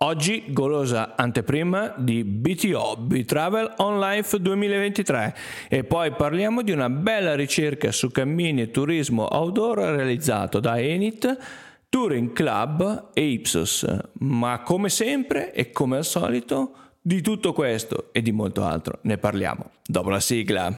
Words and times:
Oggi 0.00 0.44
golosa 0.50 1.16
anteprima 1.16 1.92
di 1.96 2.22
BTO, 2.22 2.98
B-Travel 2.98 3.74
On 3.78 3.98
Life 3.98 4.40
2023 4.40 5.34
e 5.68 5.82
poi 5.82 6.12
parliamo 6.12 6.62
di 6.62 6.70
una 6.70 6.88
bella 6.88 7.34
ricerca 7.34 7.90
su 7.90 8.08
cammini 8.12 8.62
e 8.62 8.70
turismo 8.70 9.26
outdoor 9.28 9.78
realizzato 9.78 10.60
da 10.60 10.78
Enit, 10.78 11.36
Touring 11.88 12.32
Club 12.32 13.08
e 13.12 13.22
Ipsos. 13.22 13.84
Ma 14.20 14.62
come 14.62 14.88
sempre 14.88 15.52
e 15.52 15.72
come 15.72 15.96
al 15.96 16.04
solito 16.04 16.74
di 17.00 17.20
tutto 17.20 17.52
questo 17.52 18.10
e 18.12 18.22
di 18.22 18.30
molto 18.30 18.62
altro 18.62 19.00
ne 19.02 19.18
parliamo 19.18 19.70
dopo 19.84 20.10
la 20.10 20.20
sigla. 20.20 20.76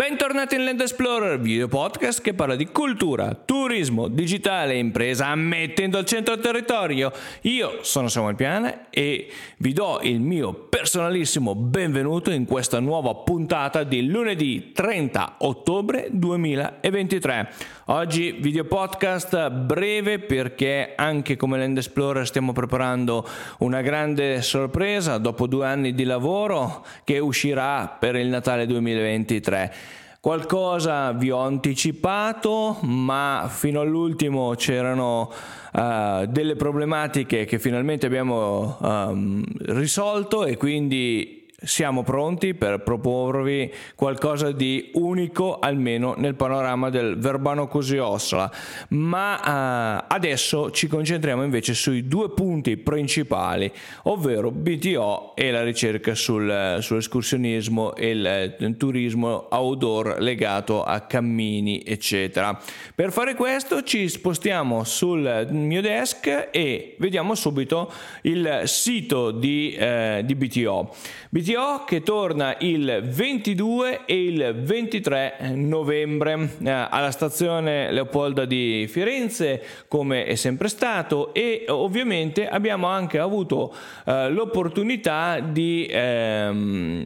Bentornati 0.00 0.54
in 0.54 0.64
Land 0.64 0.80
Explorer, 0.80 1.38
video 1.38 1.68
podcast 1.68 2.22
che 2.22 2.32
parla 2.32 2.56
di 2.56 2.64
cultura, 2.68 3.34
turismo, 3.34 4.08
digitale 4.08 4.72
e 4.72 4.78
impresa 4.78 5.34
mettendo 5.34 5.98
al 5.98 6.06
centro 6.06 6.32
il 6.32 6.40
territorio. 6.40 7.12
Io 7.42 7.80
sono 7.82 8.08
Samuel 8.08 8.34
Piana 8.34 8.88
e 8.88 9.30
vi 9.58 9.74
do 9.74 10.00
il 10.02 10.20
mio 10.20 10.54
personalissimo 10.54 11.54
benvenuto 11.54 12.30
in 12.30 12.46
questa 12.46 12.80
nuova 12.80 13.14
puntata 13.14 13.82
di 13.82 14.06
lunedì 14.06 14.72
30 14.72 15.34
ottobre 15.40 16.08
2023. 16.10 17.52
Oggi 17.90 18.30
video 18.40 18.64
podcast 18.64 19.50
breve 19.50 20.18
perché 20.20 20.94
anche 20.96 21.36
come 21.36 21.58
Land 21.58 21.76
Explorer 21.76 22.26
stiamo 22.26 22.52
preparando 22.52 23.28
una 23.58 23.82
grande 23.82 24.40
sorpresa 24.40 25.18
dopo 25.18 25.46
due 25.46 25.66
anni 25.66 25.92
di 25.92 26.04
lavoro 26.04 26.86
che 27.04 27.18
uscirà 27.18 27.86
per 27.86 28.16
il 28.16 28.28
Natale 28.28 28.64
2023. 28.64 29.89
Qualcosa 30.22 31.12
vi 31.12 31.30
ho 31.30 31.38
anticipato, 31.38 32.76
ma 32.82 33.46
fino 33.48 33.80
all'ultimo 33.80 34.52
c'erano 34.54 35.32
uh, 35.72 36.26
delle 36.26 36.56
problematiche 36.56 37.46
che 37.46 37.58
finalmente 37.58 38.04
abbiamo 38.04 38.76
um, 38.80 39.42
risolto 39.60 40.44
e 40.44 40.58
quindi 40.58 41.39
siamo 41.62 42.02
pronti 42.02 42.54
per 42.54 42.82
proporvi 42.82 43.72
qualcosa 43.94 44.52
di 44.52 44.90
unico 44.94 45.58
almeno 45.58 46.14
nel 46.16 46.34
panorama 46.34 46.90
del 46.90 47.18
Verbano 47.18 47.68
Così 47.68 47.98
Ossola. 47.98 48.50
Ma 48.88 49.98
uh, 50.00 50.04
adesso 50.08 50.70
ci 50.70 50.86
concentriamo 50.86 51.42
invece 51.42 51.74
sui 51.74 52.06
due 52.06 52.30
punti 52.30 52.76
principali 52.76 53.70
ovvero 54.04 54.50
BTO 54.50 55.34
e 55.34 55.50
la 55.50 55.62
ricerca 55.62 56.14
sul, 56.14 56.78
sull'escursionismo 56.80 57.94
e 57.94 58.10
il, 58.10 58.56
il 58.58 58.76
turismo 58.76 59.48
outdoor 59.50 60.16
legato 60.18 60.82
a 60.82 61.00
cammini 61.00 61.82
eccetera. 61.84 62.58
Per 62.94 63.12
fare 63.12 63.34
questo 63.34 63.82
ci 63.82 64.08
spostiamo 64.08 64.84
sul 64.84 65.46
mio 65.50 65.80
desk 65.80 66.48
e 66.50 66.94
vediamo 66.98 67.34
subito 67.34 67.92
il 68.22 68.62
sito 68.64 69.30
di, 69.30 69.72
eh, 69.72 70.22
di 70.24 70.34
BTO 70.34 70.90
BTO 71.30 71.49
BTO 71.50 71.82
che 71.84 72.02
torna 72.02 72.54
il 72.60 73.00
22 73.02 74.04
e 74.04 74.22
il 74.22 74.54
23 74.54 75.50
novembre 75.54 76.50
eh, 76.62 76.70
alla 76.70 77.10
stazione 77.10 77.90
Leopolda 77.90 78.44
di 78.44 78.86
Firenze 78.88 79.60
come 79.88 80.26
è 80.26 80.36
sempre 80.36 80.68
stato 80.68 81.34
e 81.34 81.64
ovviamente 81.66 82.48
abbiamo 82.48 82.86
anche 82.86 83.18
avuto 83.18 83.74
eh, 84.04 84.30
l'opportunità 84.30 85.40
di 85.40 85.88
ehm, 85.90 87.04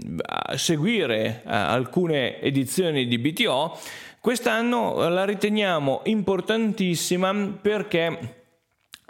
seguire 0.57 1.41
eh, 1.47 1.51
alcune 1.51 2.39
edizioni 2.43 3.07
di 3.07 3.19
BTO 3.19 3.79
quest'anno 4.21 5.09
la 5.09 5.25
riteniamo 5.25 6.03
importantissima 6.05 7.33
perché 7.63 8.43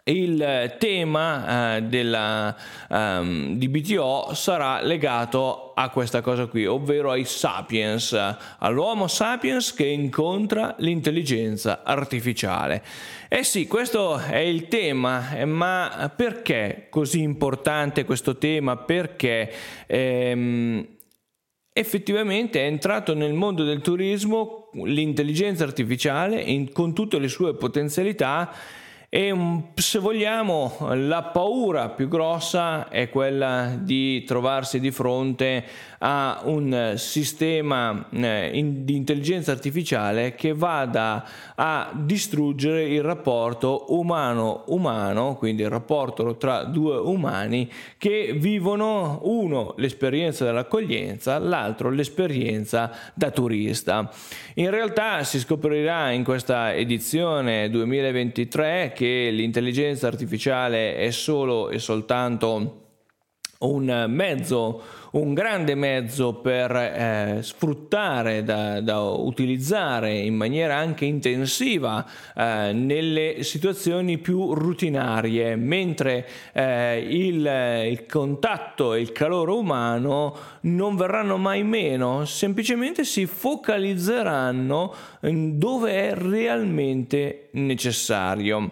il 0.06 0.76
tema 0.78 1.76
uh, 1.76 1.80
della, 1.80 2.54
um, 2.90 3.56
di 3.56 3.68
BTO 3.70 4.34
sarà 4.34 4.82
legato 4.82 5.72
a 5.74 5.88
questa 5.88 6.20
cosa 6.20 6.44
qui, 6.44 6.66
ovvero 6.66 7.10
ai 7.10 7.24
sapiens, 7.24 8.12
all'uomo 8.58 9.08
sapiens 9.08 9.72
che 9.72 9.86
incontra 9.86 10.74
l'intelligenza 10.78 11.82
artificiale. 11.82 12.84
Eh 13.28 13.44
sì, 13.44 13.66
questo 13.66 14.18
è 14.18 14.36
il 14.36 14.68
tema, 14.68 15.36
eh, 15.36 15.46
ma 15.46 16.12
perché 16.14 16.88
così 16.90 17.22
importante 17.22 18.04
questo 18.04 18.36
tema? 18.36 18.76
Perché 18.76 19.50
ehm, 19.86 20.86
effettivamente 21.72 22.60
è 22.60 22.66
entrato 22.66 23.14
nel 23.14 23.32
mondo 23.32 23.64
del 23.64 23.80
turismo 23.80 24.68
l'intelligenza 24.74 25.64
artificiale 25.64 26.40
in, 26.40 26.72
con 26.72 26.92
tutte 26.92 27.18
le 27.18 27.28
sue 27.28 27.54
potenzialità 27.54 28.52
e 29.16 29.32
se 29.76 30.00
vogliamo 30.00 30.88
la 30.94 31.22
paura 31.22 31.90
più 31.90 32.08
grossa 32.08 32.88
è 32.88 33.08
quella 33.10 33.76
di 33.78 34.24
trovarsi 34.24 34.80
di 34.80 34.90
fronte 34.90 35.64
a 35.98 36.40
un 36.46 36.94
sistema 36.96 38.08
eh, 38.10 38.50
di 38.52 38.96
intelligenza 38.96 39.52
artificiale 39.52 40.34
che 40.34 40.52
vada 40.52 41.24
a 41.54 41.92
distruggere 41.94 42.82
il 42.82 43.02
rapporto 43.02 43.84
umano-umano, 43.90 45.36
quindi 45.36 45.62
il 45.62 45.70
rapporto 45.70 46.36
tra 46.36 46.64
due 46.64 46.96
umani 46.96 47.70
che 47.96 48.34
vivono 48.36 49.20
uno 49.22 49.74
l'esperienza 49.76 50.44
dell'accoglienza, 50.44 51.38
l'altro 51.38 51.88
l'esperienza 51.88 52.90
da 53.14 53.30
turista. 53.30 54.10
In 54.54 54.70
realtà 54.70 55.22
si 55.22 55.38
scoprirà 55.38 56.10
in 56.10 56.24
questa 56.24 56.74
edizione 56.74 57.70
2023 57.70 58.92
che 58.94 59.03
che 59.04 59.28
l'intelligenza 59.30 60.06
artificiale 60.06 60.96
è 60.96 61.10
solo 61.10 61.68
e 61.68 61.78
soltanto 61.78 62.80
un 63.58 64.06
mezzo 64.08 64.82
un 65.14 65.32
grande 65.32 65.74
mezzo 65.74 66.34
per 66.34 66.74
eh, 66.74 67.38
sfruttare, 67.42 68.42
da, 68.42 68.80
da, 68.80 69.00
utilizzare 69.02 70.12
in 70.12 70.34
maniera 70.34 70.76
anche 70.76 71.04
intensiva 71.04 72.04
eh, 72.34 72.72
nelle 72.72 73.42
situazioni 73.42 74.18
più 74.18 74.54
rutinarie, 74.54 75.54
mentre 75.56 76.26
eh, 76.52 76.98
il, 76.98 77.88
il 77.90 78.06
contatto 78.06 78.94
e 78.94 79.00
il 79.00 79.12
calore 79.12 79.52
umano 79.52 80.36
non 80.62 80.96
verranno 80.96 81.36
mai 81.36 81.62
meno, 81.62 82.24
semplicemente 82.24 83.04
si 83.04 83.26
focalizzeranno 83.26 84.94
dove 85.20 85.92
è 85.92 86.14
realmente 86.14 87.48
necessario. 87.52 88.70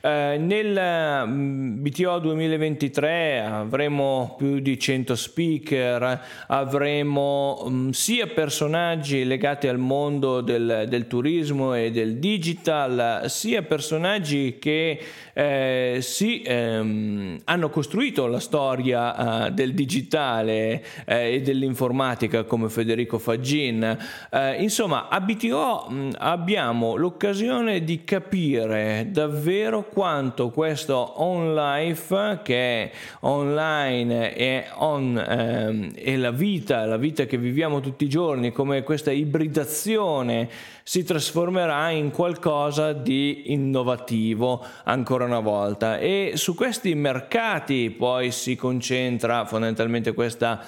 Eh, 0.00 0.36
nel 0.38 1.24
mm, 1.26 1.82
BTO 1.82 2.18
2023 2.18 3.40
avremo 3.40 4.34
più 4.36 4.58
di 4.58 4.78
100 4.78 5.14
speaker 5.14 5.83
Twitter 5.84 6.20
avremo 6.46 7.62
um, 7.64 7.90
sia 7.90 8.26
personaggi 8.26 9.24
legati 9.24 9.68
al 9.68 9.78
mondo 9.78 10.40
del, 10.40 10.86
del, 10.88 11.06
turismo 11.06 11.74
e 11.74 11.90
del 11.90 12.16
digital, 12.16 13.24
sia 13.28 13.62
personaggi 13.62 14.56
che 14.58 14.98
eh, 15.32 15.98
si 16.00 16.42
ehm, 16.42 17.40
hanno 17.44 17.68
costruito 17.68 18.26
la 18.26 18.40
storia 18.40 19.46
eh, 19.46 19.50
del 19.52 19.74
digitale 19.74 20.84
eh, 21.04 21.34
e 21.34 21.40
dell'informatica 21.42 22.44
come 22.44 22.68
Federico 22.68 23.18
Faggin. 23.18 23.98
Eh, 24.30 24.62
insomma, 24.62 25.08
a 25.08 25.20
BTO 25.20 25.86
mh, 25.88 26.10
abbiamo 26.18 26.96
l'occasione 26.96 27.84
di 27.84 28.04
capire 28.04 29.08
davvero 29.10 29.84
quanto 29.84 30.50
questo 30.50 30.94
on 31.16 31.54
life 31.54 32.40
che 32.42 32.82
è 32.84 32.90
online 33.20 34.34
e 34.34 34.64
on 34.76 35.22
Ehm, 35.34 35.73
e 35.94 36.16
la 36.16 36.30
vita, 36.30 36.84
la 36.84 36.96
vita 36.96 37.24
che 37.24 37.38
viviamo 37.38 37.80
tutti 37.80 38.04
i 38.04 38.08
giorni, 38.08 38.52
come 38.52 38.82
questa 38.82 39.10
ibridazione 39.10 40.48
si 40.82 41.02
trasformerà 41.02 41.90
in 41.90 42.10
qualcosa 42.10 42.92
di 42.92 43.52
innovativo 43.52 44.64
ancora 44.84 45.24
una 45.24 45.40
volta. 45.40 45.98
E 45.98 46.32
su 46.34 46.54
questi 46.54 46.94
mercati 46.94 47.90
poi 47.90 48.30
si 48.30 48.56
concentra 48.56 49.44
fondamentalmente 49.44 50.12
questa 50.12 50.62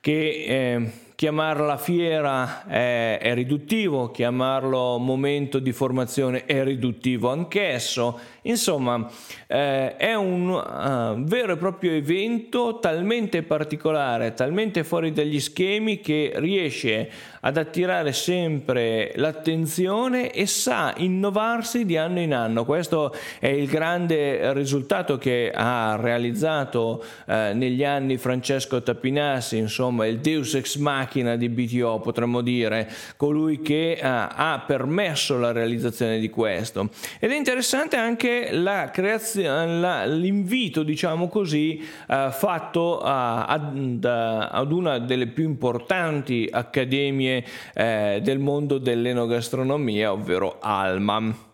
che 0.00 0.44
eh, 0.46 0.92
chiamarla 1.24 1.78
fiera 1.78 2.66
è, 2.66 3.18
è 3.18 3.32
riduttivo, 3.32 4.10
chiamarlo 4.10 4.98
momento 4.98 5.58
di 5.58 5.72
formazione 5.72 6.44
è 6.44 6.62
riduttivo. 6.62 7.30
Anch'esso, 7.30 8.18
insomma 8.42 9.08
eh, 9.46 9.96
è 9.96 10.12
un 10.12 10.50
uh, 10.50 11.24
vero 11.24 11.54
e 11.54 11.56
proprio 11.56 11.92
evento 11.92 12.78
talmente 12.78 13.42
particolare, 13.42 14.34
talmente 14.34 14.84
fuori 14.84 15.12
dagli 15.12 15.40
schemi 15.40 16.00
che 16.00 16.32
riesce 16.34 17.10
ad 17.46 17.58
attirare 17.58 18.12
sempre 18.12 19.12
l'attenzione 19.16 20.30
e 20.30 20.46
sa 20.46 20.94
innovarsi 20.96 21.84
di 21.84 21.96
anno 21.96 22.20
in 22.20 22.32
anno. 22.32 22.64
Questo 22.64 23.14
è 23.38 23.48
il 23.48 23.66
grande 23.66 24.52
risultato 24.54 25.18
che 25.18 25.52
ha 25.54 25.96
realizzato 26.00 27.04
eh, 27.26 27.52
negli 27.54 27.84
anni 27.84 28.16
Francesco 28.16 28.82
Tapinassi, 28.82 29.58
insomma 29.58 30.06
il 30.06 30.20
Deus 30.20 30.54
ex 30.54 30.76
machina 30.76 31.36
di 31.36 31.50
BTO 31.50 32.00
potremmo 32.00 32.40
dire, 32.40 32.90
colui 33.18 33.60
che 33.60 33.92
eh, 33.92 33.98
ha 34.02 34.64
permesso 34.66 35.38
la 35.38 35.52
realizzazione 35.52 36.18
di 36.18 36.30
questo. 36.30 36.88
Ed 37.18 37.30
è 37.30 37.36
interessante 37.36 37.96
anche 37.96 38.48
la 38.52 38.88
creazione, 38.90 39.80
la, 39.80 40.06
l'invito, 40.06 40.82
diciamo 40.82 41.28
così, 41.28 41.86
eh, 42.08 42.28
fatto 42.32 43.00
ad, 43.00 44.02
ad 44.02 44.72
una 44.72 44.98
delle 44.98 45.26
più 45.26 45.44
importanti 45.44 46.48
accademie 46.50 47.33
eh, 47.74 48.20
del 48.22 48.38
mondo 48.38 48.76
dell'enogastronomia, 48.78 50.12
ovvero 50.12 50.58
Alma 50.60 51.52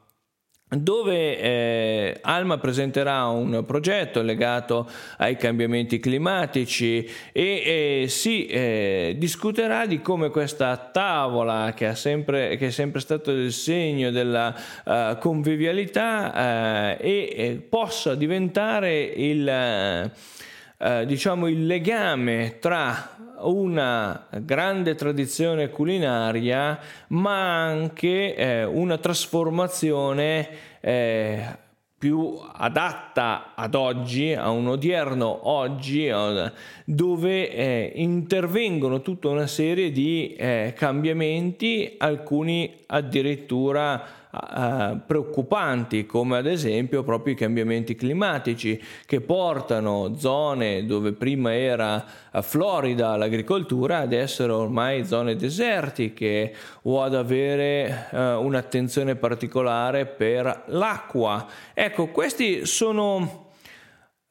dove 0.76 1.38
eh, 1.38 2.18
Alma 2.22 2.58
presenterà 2.58 3.26
un 3.26 3.64
progetto 3.66 4.22
legato 4.22 4.88
ai 5.16 5.36
cambiamenti 5.36 5.98
climatici 5.98 7.08
e, 7.32 8.02
e 8.02 8.08
si 8.08 8.46
eh, 8.46 9.16
discuterà 9.18 9.86
di 9.86 10.00
come 10.00 10.30
questa 10.30 10.76
tavola 10.76 11.72
che, 11.74 11.94
sempre, 11.96 12.56
che, 12.56 12.68
è 12.68 12.70
sempre 12.70 13.00
stato 13.00 13.32
il 13.32 13.52
segno 13.52 14.10
della 14.10 14.54
uh, 14.84 15.18
convivialità 15.18 16.32
uh, 16.32 17.04
e, 17.04 17.34
e, 17.36 17.66
possa 17.68 18.14
diventare 18.14 19.02
il, 19.02 20.10
uh, 20.78 21.04
diciamo 21.04 21.48
il 21.48 21.66
legame 21.66 22.58
tra 22.60 23.16
una 23.42 24.26
grande 24.42 24.94
tradizione 24.94 25.70
culinaria, 25.70 26.78
ma 27.08 27.64
anche 27.64 28.34
eh, 28.34 28.64
una 28.64 28.98
trasformazione 28.98 30.48
eh, 30.80 31.68
più 32.00 32.38
adatta 32.52 33.52
ad 33.54 33.74
oggi, 33.74 34.32
a 34.32 34.48
un 34.48 34.68
odierno 34.68 35.50
oggi, 35.50 36.10
dove 36.86 37.50
eh, 37.50 37.92
intervengono 37.96 39.02
tutta 39.02 39.28
una 39.28 39.46
serie 39.46 39.92
di 39.92 40.34
eh, 40.34 40.72
cambiamenti, 40.74 41.96
alcuni 41.98 42.74
addirittura 42.86 44.19
eh, 44.32 44.96
preoccupanti 45.06 46.06
come 46.06 46.38
ad 46.38 46.46
esempio 46.46 47.02
proprio 47.02 47.34
i 47.34 47.36
cambiamenti 47.36 47.96
climatici 47.96 48.80
che 49.04 49.20
portano 49.20 50.14
zone 50.16 50.86
dove 50.86 51.12
prima 51.12 51.52
era 51.52 52.04
florida 52.40 53.16
l'agricoltura 53.16 53.98
ad 53.98 54.12
essere 54.12 54.52
ormai 54.52 55.04
zone 55.04 55.34
desertiche 55.34 56.54
o 56.82 57.02
ad 57.02 57.14
avere 57.14 58.08
uh, 58.12 58.16
un'attenzione 58.16 59.16
particolare 59.16 60.06
per 60.06 60.64
l'acqua. 60.66 61.46
Ecco, 61.74 62.08
questi 62.08 62.66
sono 62.66 63.48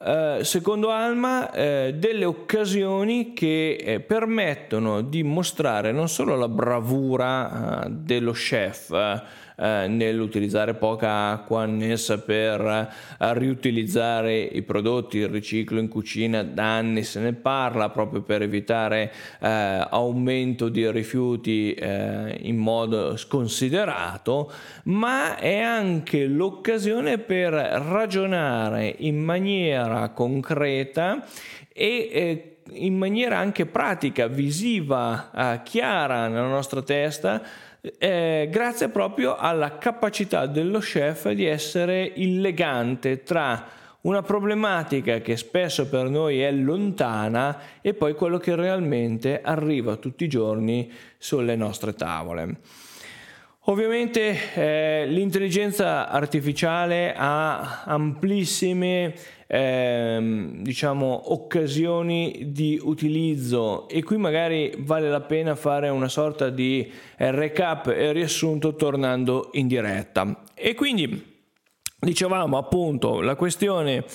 Uh, 0.01 0.43
secondo 0.43 0.91
Alma, 0.91 1.49
uh, 1.49 1.91
delle 1.91 2.23
occasioni 2.23 3.33
che 3.33 3.73
eh, 3.73 3.99
permettono 3.99 5.01
di 5.01 5.23
mostrare 5.23 5.91
non 5.91 6.07
solo 6.07 6.37
la 6.37 6.47
bravura 6.47 7.83
uh, 7.83 7.89
dello 7.89 8.31
chef, 8.31 8.93
eh, 9.59 9.87
nell'utilizzare 9.87 10.73
poca 10.75 11.31
acqua, 11.31 11.65
nel 11.65 11.97
saper 11.97 12.61
eh, 13.19 13.33
riutilizzare 13.33 14.39
i 14.39 14.61
prodotti, 14.61 15.17
il 15.17 15.29
riciclo 15.29 15.79
in 15.79 15.87
cucina, 15.87 16.43
da 16.43 16.77
anni 16.77 17.03
se 17.03 17.19
ne 17.19 17.33
parla 17.33 17.89
proprio 17.89 18.21
per 18.21 18.41
evitare 18.41 19.11
eh, 19.39 19.87
aumento 19.89 20.69
di 20.69 20.89
rifiuti 20.89 21.77
in 21.79 22.57
modo 22.57 23.15
sconsiderato, 23.15 24.51
ma 24.85 25.37
è 25.37 25.59
anche 25.59 26.25
l'occasione 26.25 27.17
per 27.17 27.53
ragionare 27.53 28.95
in 28.99 29.19
maniera 29.19 30.09
concreta 30.09 31.25
e 31.73 32.09
eh, 32.11 32.57
in 32.71 32.97
maniera 32.97 33.37
anche 33.37 33.65
pratica, 33.65 34.27
visiva, 34.27 35.31
eh, 35.33 35.61
chiara 35.63 36.27
nella 36.27 36.47
nostra 36.47 36.81
testa 36.81 37.41
eh, 37.81 38.47
grazie 38.51 38.89
proprio 38.89 39.35
alla 39.35 39.77
capacità 39.77 40.45
dello 40.45 40.79
chef 40.79 41.29
di 41.31 41.45
essere 41.45 42.11
illegante 42.15 43.23
tra 43.23 43.77
una 44.01 44.21
problematica 44.21 45.19
che 45.19 45.35
spesso 45.35 45.87
per 45.87 46.09
noi 46.09 46.41
è 46.41 46.51
lontana 46.51 47.59
e 47.81 47.93
poi 47.93 48.15
quello 48.15 48.37
che 48.37 48.55
realmente 48.55 49.41
arriva 49.41 49.97
tutti 49.97 50.23
i 50.23 50.29
giorni 50.29 50.91
sulle 51.17 51.55
nostre 51.55 51.93
tavole. 51.93 52.57
Ovviamente 53.65 54.53
eh, 54.55 55.05
l'intelligenza 55.07 56.09
artificiale 56.09 57.13
ha 57.15 57.83
amplissime 57.83 59.13
ehm, 59.45 60.63
diciamo, 60.63 61.33
occasioni 61.33 62.51
di 62.51 62.79
utilizzo 62.81 63.87
e 63.89 64.01
qui 64.01 64.17
magari 64.17 64.73
vale 64.77 65.09
la 65.09 65.21
pena 65.21 65.55
fare 65.55 65.89
una 65.89 66.07
sorta 66.07 66.49
di 66.49 66.89
eh, 67.17 67.31
recap 67.31 67.87
e 67.87 68.11
riassunto 68.11 68.75
tornando 68.75 69.49
in 69.53 69.67
diretta. 69.67 70.43
E 70.55 70.73
quindi 70.73 71.37
dicevamo 71.99 72.57
appunto 72.57 73.19
la 73.21 73.35
questione 73.35 74.05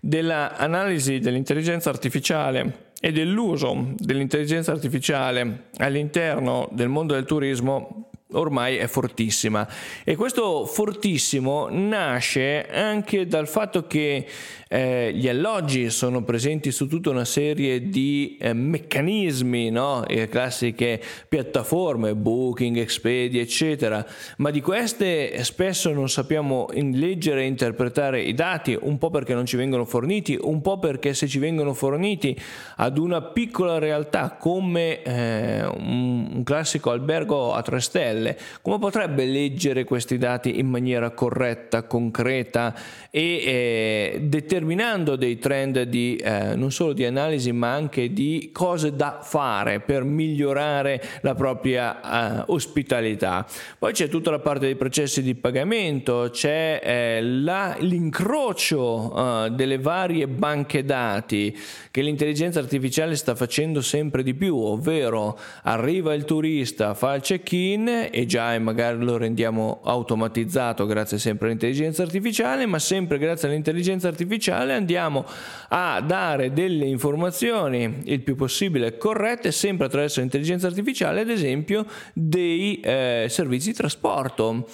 dell'analisi 0.00 1.18
dell'intelligenza 1.18 1.88
artificiale 1.88 2.90
e 3.00 3.12
dell'uso 3.12 3.94
dell'intelligenza 3.96 4.72
artificiale 4.72 5.70
all'interno 5.78 6.68
del 6.70 6.88
mondo 6.88 7.14
del 7.14 7.24
turismo 7.24 8.09
ormai 8.32 8.76
è 8.76 8.86
fortissima 8.86 9.66
e 10.04 10.16
questo 10.16 10.66
fortissimo 10.66 11.68
nasce 11.70 12.66
anche 12.68 13.26
dal 13.26 13.48
fatto 13.48 13.86
che 13.86 14.26
eh, 14.72 15.12
gli 15.12 15.26
alloggi 15.26 15.90
sono 15.90 16.22
presenti 16.22 16.70
su 16.70 16.86
tutta 16.86 17.10
una 17.10 17.24
serie 17.24 17.88
di 17.88 18.36
eh, 18.40 18.52
meccanismi, 18.52 19.68
no? 19.68 20.04
le 20.06 20.28
classiche 20.28 21.02
piattaforme, 21.28 22.14
Booking, 22.14 22.76
Expedia, 22.76 23.42
eccetera, 23.42 24.06
ma 24.36 24.50
di 24.50 24.60
queste 24.60 25.42
spesso 25.42 25.92
non 25.92 26.08
sappiamo 26.08 26.68
leggere 26.72 27.42
e 27.42 27.46
interpretare 27.46 28.22
i 28.22 28.32
dati, 28.32 28.78
un 28.80 28.96
po' 28.96 29.10
perché 29.10 29.34
non 29.34 29.44
ci 29.44 29.56
vengono 29.56 29.84
forniti, 29.84 30.38
un 30.40 30.60
po' 30.60 30.78
perché 30.78 31.14
se 31.14 31.26
ci 31.26 31.40
vengono 31.40 31.74
forniti 31.74 32.38
ad 32.76 32.96
una 32.96 33.22
piccola 33.22 33.80
realtà 33.80 34.36
come 34.38 35.02
eh, 35.02 35.64
un, 35.64 36.30
un 36.32 36.42
classico 36.44 36.90
albergo 36.92 37.54
a 37.54 37.62
tre 37.62 37.80
stelle, 37.80 38.19
come 38.62 38.78
potrebbe 38.78 39.24
leggere 39.24 39.84
questi 39.84 40.18
dati 40.18 40.58
in 40.58 40.68
maniera 40.68 41.10
corretta, 41.10 41.84
concreta 41.84 42.74
e 43.10 43.22
eh, 43.22 44.18
determinando 44.22 45.16
dei 45.16 45.38
trend 45.38 45.82
di, 45.82 46.16
eh, 46.16 46.54
non 46.54 46.70
solo 46.70 46.92
di 46.92 47.04
analisi 47.04 47.52
ma 47.52 47.72
anche 47.72 48.12
di 48.12 48.50
cose 48.52 48.94
da 48.94 49.20
fare 49.22 49.80
per 49.80 50.04
migliorare 50.04 51.02
la 51.22 51.34
propria 51.34 52.40
eh, 52.40 52.44
ospitalità. 52.46 53.46
Poi 53.78 53.92
c'è 53.92 54.08
tutta 54.08 54.30
la 54.30 54.38
parte 54.38 54.66
dei 54.66 54.76
processi 54.76 55.22
di 55.22 55.34
pagamento, 55.34 56.28
c'è 56.32 56.80
eh, 56.82 57.22
la, 57.22 57.76
l'incrocio 57.78 59.44
eh, 59.46 59.50
delle 59.50 59.78
varie 59.78 60.28
banche 60.28 60.84
dati 60.84 61.56
che 61.90 62.02
l'intelligenza 62.02 62.60
artificiale 62.60 63.16
sta 63.16 63.34
facendo 63.34 63.80
sempre 63.80 64.22
di 64.22 64.34
più, 64.34 64.56
ovvero 64.56 65.38
arriva 65.62 66.14
il 66.14 66.24
turista, 66.24 66.94
fa 66.94 67.14
il 67.14 67.22
check-in 67.22 68.08
e 68.10 68.26
già 68.26 68.58
magari 68.58 69.02
lo 69.02 69.16
rendiamo 69.16 69.80
automatizzato 69.84 70.86
grazie 70.86 71.18
sempre 71.18 71.46
all'intelligenza 71.46 72.02
artificiale, 72.02 72.66
ma 72.66 72.78
sempre 72.78 73.18
grazie 73.18 73.48
all'intelligenza 73.48 74.08
artificiale 74.08 74.74
andiamo 74.74 75.24
a 75.68 76.00
dare 76.00 76.52
delle 76.52 76.86
informazioni 76.86 78.02
il 78.04 78.20
più 78.22 78.36
possibile 78.36 78.96
corrette, 78.96 79.52
sempre 79.52 79.86
attraverso 79.86 80.20
l'intelligenza 80.20 80.66
artificiale, 80.66 81.20
ad 81.20 81.30
esempio 81.30 81.86
dei 82.12 82.80
eh, 82.80 83.26
servizi 83.28 83.70
di 83.70 83.76
trasporto. 83.76 84.66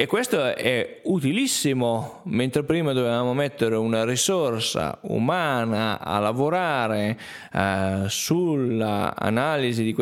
E 0.00 0.06
questo 0.06 0.42
è 0.54 1.00
utilissimo, 1.04 2.22
mentre 2.24 2.62
prima 2.62 2.94
dovevamo 2.94 3.34
mettere 3.34 3.76
una 3.76 4.02
risorsa 4.06 4.98
umana 5.02 6.00
a 6.00 6.18
lavorare 6.20 7.18
eh, 7.52 8.04
sull'analisi 8.06 9.82
di, 9.82 9.94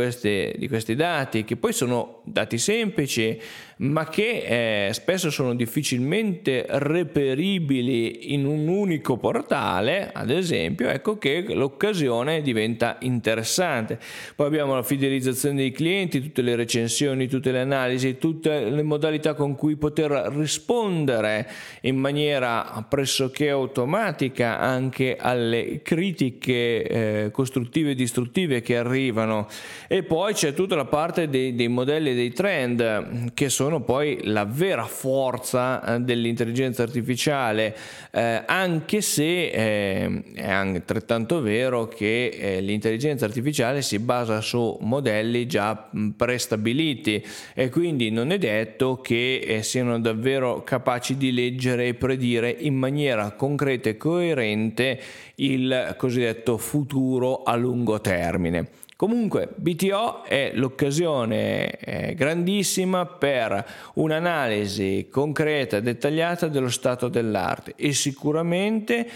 di 0.57 0.68
questi 0.68 0.95
dati, 0.95 1.42
che 1.42 1.57
poi 1.57 1.73
sono 1.73 2.21
dati 2.23 2.59
semplici, 2.59 2.78
semplice 2.79 3.41
ma 3.79 4.09
che 4.09 4.89
eh, 4.89 4.93
spesso 4.93 5.31
sono 5.31 5.55
difficilmente 5.55 6.67
reperibili 6.69 8.33
in 8.33 8.45
un 8.45 8.67
unico 8.67 9.17
portale, 9.19 10.11
ad 10.13 10.31
esempio, 10.31 10.89
ecco 10.89 11.19
che 11.19 11.45
l'occasione 11.49 12.43
diventa 12.43 12.97
interessante. 13.01 13.99
Poi 14.35 14.47
abbiamo 14.47 14.75
la 14.75 14.83
fidelizzazione 14.83 15.57
dei 15.57 15.71
clienti, 15.71 16.21
tutte 16.21 16.43
le 16.43 16.57
recensioni, 16.57 17.29
tutte 17.29 17.53
le 17.53 17.61
analisi, 17.61 18.19
tutte 18.19 18.69
le 18.69 18.83
modalità 18.83 19.35
con 19.35 19.55
cui 19.55 19.77
poter 19.77 20.11
rispondere 20.35 21.49
in 21.83 21.97
maniera 21.97 22.85
pressoché 22.89 23.51
automatica 23.51 24.59
anche 24.59 25.17
alle 25.17 25.81
critiche 25.83 26.83
eh, 26.83 27.31
costruttive 27.31 27.91
e 27.91 27.95
distruttive 27.95 28.61
che 28.61 28.77
arrivano. 28.77 29.47
E 29.87 30.03
poi 30.03 30.33
c'è 30.33 30.53
tutta 30.53 30.75
la 30.75 30.85
parte 30.85 31.29
dei, 31.29 31.55
dei 31.55 31.69
modelli 31.69 32.11
e 32.11 32.15
dei 32.15 32.33
trend 32.33 33.33
che 33.35 33.49
sono 33.49 33.68
poi 33.81 34.21
la 34.25 34.45
vera 34.45 34.85
forza 34.85 35.97
eh, 35.97 36.01
dell'intelligenza 36.01 36.83
artificiale, 36.83 37.77
eh, 38.11 38.43
anche 38.47 39.01
se 39.01 39.49
eh, 39.49 40.23
è 40.35 40.51
altrettanto 40.51 41.41
vero 41.41 41.87
che 41.87 42.29
eh, 42.29 42.61
l'intelligenza 42.61 43.27
artificiale 43.27 43.83
si 43.83 43.99
basa 43.99 44.41
su 44.41 44.79
modelli 44.81 45.47
già 45.47 45.89
prestabiliti 46.17 47.25
e 47.55 47.69
quindi 47.69 48.11
non 48.11 48.33
è 48.33 48.39
detto 48.39 49.01
che 49.01 49.39
eh, 49.39 49.63
siano 49.63 50.01
davvero 50.01 50.65
capaci 50.65 51.17
di 51.17 51.33
leggere 51.33 51.89
e 51.89 51.95
predire 51.95 52.51
in 52.51 52.75
maniera 52.75 53.33
concreta 53.33 53.91
e 53.91 53.97
coerente 53.97 55.01
il 55.37 55.95
cosiddetto 55.97 56.57
futuro 56.57 57.43
a 57.43 57.55
lungo 57.55 58.01
termine. 58.01 58.87
Comunque 58.99 59.49
BTO 59.55 60.25
è 60.25 60.50
l'occasione 60.55 61.71
eh, 61.78 62.14
grandissima 62.17 63.07
per 63.07 63.64
un'analisi 63.95 65.07
concreta 65.09 65.76
e 65.76 65.83
dettagliata 65.83 66.49
dello 66.49 66.69
stato 66.69 67.07
dell'arte 67.07 67.75
e 67.76 67.93
sicuramente, 67.93 69.09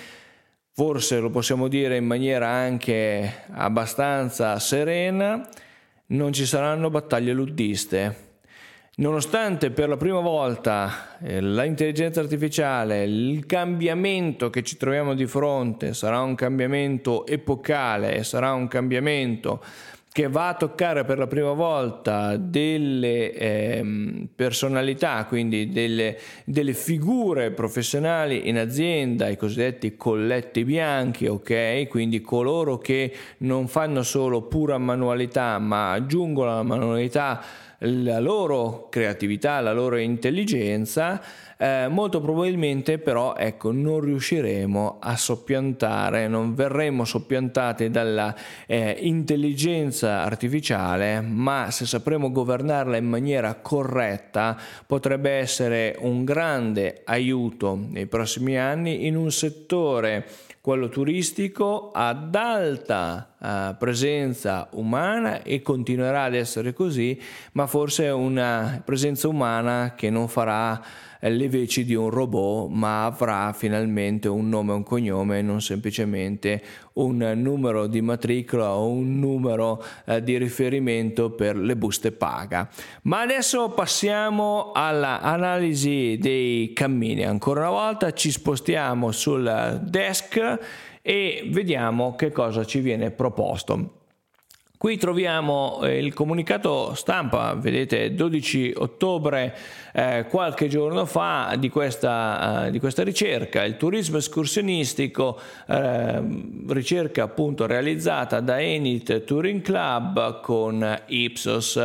forse 0.71 1.19
lo 1.19 1.31
possiamo 1.31 1.67
dire 1.67 1.97
in 1.97 2.07
maniera 2.07 2.47
anche 2.47 3.43
abbastanza 3.51 4.57
serena, 4.61 5.49
non 6.07 6.33
ci 6.33 6.47
saranno 6.47 6.89
battaglie 6.89 7.33
luddiste. 7.33 8.32
Nonostante 8.95 9.71
per 9.71 9.89
la 9.89 9.97
prima 9.97 10.21
volta 10.21 11.17
eh, 11.23 11.41
l'intelligenza 11.41 12.21
artificiale, 12.21 13.05
il 13.05 13.47
cambiamento 13.47 14.51
che 14.51 14.63
ci 14.63 14.77
troviamo 14.77 15.15
di 15.15 15.27
fronte 15.27 15.95
sarà 15.95 16.21
un 16.21 16.35
cambiamento 16.35 17.27
epocale, 17.27 18.23
sarà 18.23 18.53
un 18.53 18.69
cambiamento 18.69 19.65
che 20.13 20.29
va 20.29 20.49
a 20.49 20.55
toccare 20.57 21.05
per 21.05 21.17
la 21.17 21.27
prima 21.27 21.53
volta 21.53 22.37
delle 22.37 23.33
eh, 23.33 24.27
personalità, 24.37 25.25
quindi 25.25 25.71
delle, 25.71 26.19
delle, 26.45 26.75
figure 26.75 27.51
professionali 27.51 28.47
in 28.47 28.59
azienda, 28.59 29.31
i 29.31 29.39
cosiddetti 29.39 29.97
colletti 29.97 30.65
bianchi, 30.65 31.29
ok? 31.29 31.89
Quindi 31.89 32.21
coloro 32.21 32.77
che 32.77 33.11
non 33.39 33.69
fanno 33.69 34.03
solo 34.03 34.43
pura 34.43 34.77
manualità, 34.77 35.59
ma 35.59 35.93
aggiungono 35.93 36.53
alla 36.53 36.63
manualità 36.63 37.43
la 37.83 38.21
loro 38.21 38.89
creatività, 38.91 39.61
la 39.61 39.73
loro 39.73 39.97
intelligenza, 39.97 41.21
eh, 41.57 41.87
molto 41.89 42.21
probabilmente 42.21 42.99
però 42.99 43.35
ecco, 43.37 43.73
non 43.73 44.01
riusciremo 44.01 44.99
a 45.01 45.17
soppiantare, 45.17 46.29
non 46.29 46.55
verremo 46.55 47.05
soppiantati 47.05 47.91
dalla 47.91 48.35
eh, 48.67 48.97
intelligenza 49.01 50.23
artificiale, 50.23 51.21
ma 51.21 51.71
se 51.71 51.87
sapremo 51.87 52.31
governarla 52.31 52.97
in 52.97 53.09
maniera 53.09 53.55
corretta 53.57 54.57
potrebbe 54.87 55.31
essere 55.31 55.97
un 56.01 56.25
grande 56.25 57.03
aiuto 57.05 57.79
nei 57.91 58.07
prossimi 58.07 58.59
anni 58.59 59.07
in 59.07 59.17
un 59.17 59.31
settore 59.31 60.27
quello 60.61 60.89
turistico 60.89 61.91
ad 61.93 62.35
alta 62.35 63.32
uh, 63.43 63.77
presenza 63.77 64.69
umana 64.73 65.43
e 65.43 65.61
continuerà 65.61 66.25
ad 66.25 66.35
essere 66.35 66.73
così, 66.73 67.21
ma 67.53 67.67
forse 67.67 68.09
una 68.09 68.81
presenza 68.85 69.29
umana 69.29 69.95
che 69.97 70.09
non 70.09 70.29
farà 70.29 70.81
le 71.29 71.49
veci 71.49 71.85
di 71.85 71.95
un 71.95 72.11
robot, 72.11 72.69
ma 72.71 73.05
avrà 73.05 73.53
finalmente 73.53 74.27
un 74.29 74.49
nome 74.49 74.73
e 74.73 74.75
un 74.77 74.83
cognome, 74.83 75.41
non 75.41 75.61
semplicemente 75.61 76.63
un 76.95 77.19
numero 77.37 77.87
di 77.87 78.01
matricola 78.01 78.75
o 78.75 78.89
un 78.89 79.21
numero 79.21 79.83
eh, 80.05 80.23
di 80.23 80.37
riferimento 80.37 81.31
per 81.31 81.57
le 81.57 81.77
buste 81.77 82.11
paga. 82.11 82.69
Ma 83.03 83.21
adesso 83.21 83.69
passiamo 83.71 84.73
all'analisi 84.75 86.19
dei 86.21 86.73
cammini. 86.73 87.25
Ancora 87.25 87.61
una 87.61 87.71
volta 87.71 88.13
ci 88.13 88.31
spostiamo 88.33 89.13
sul 89.13 89.81
desk 89.85 90.91
e 91.03 91.43
vediamo 91.49 92.15
che 92.15 92.31
cosa 92.31 92.65
ci 92.65 92.79
viene 92.81 93.11
proposto. 93.11 94.01
Qui 94.83 94.97
troviamo 94.99 95.79
eh, 95.85 95.99
il 95.99 96.13
comunicato 96.13 96.95
stampa, 96.95 97.55
vedete 97.55 98.15
12 98.17 98.73
ottobre, 98.79 99.57
eh, 99.93 100.27
qualche 100.29 100.67
giorno 100.67 101.07
fa, 101.07 101.55
di 101.57 101.69
questa, 101.69 102.67
eh, 102.67 102.71
di 102.73 102.81
questa, 102.81 103.05
ricerca, 103.05 103.63
il 103.63 103.77
turismo 103.77 104.17
escursionistico, 104.17 105.39
eh, 105.69 106.21
ricerca 106.67 107.23
appunto 107.23 107.67
realizzata 107.67 108.41
da 108.41 108.61
Enit 108.61 109.23
Touring 109.23 109.63
Club 109.63 110.41
con 110.41 111.01
Ipsos. 111.07 111.81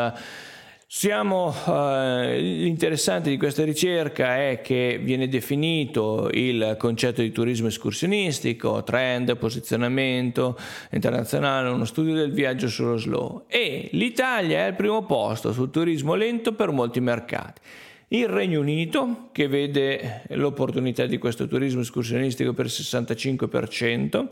Siamo, 0.97 1.53
eh, 1.67 2.39
l'interessante 2.39 3.29
di 3.29 3.37
questa 3.37 3.63
ricerca 3.63 4.37
è 4.37 4.61
che 4.63 4.99
viene 4.99 5.27
definito 5.27 6.27
il 6.31 6.73
concetto 6.79 7.21
di 7.21 7.31
turismo 7.31 7.67
escursionistico, 7.67 8.81
trend, 8.81 9.37
posizionamento 9.37 10.57
internazionale, 10.89 11.69
uno 11.69 11.85
studio 11.85 12.15
del 12.15 12.31
viaggio 12.31 12.67
sullo 12.67 12.97
slow. 12.97 13.43
E 13.45 13.89
l'Italia 13.91 14.57
è 14.57 14.61
al 14.61 14.75
primo 14.75 15.05
posto 15.05 15.53
sul 15.53 15.69
turismo 15.69 16.15
lento 16.15 16.53
per 16.53 16.71
molti 16.71 16.99
mercati 16.99 17.61
il 18.09 18.27
Regno 18.27 18.61
Unito, 18.61 19.29
che 19.33 19.47
vede 19.47 20.23
l'opportunità 20.29 21.05
di 21.05 21.17
questo 21.17 21.47
turismo 21.47 21.81
escursionistico 21.81 22.53
per 22.53 22.65
il 22.65 22.71
65%, 22.71 24.27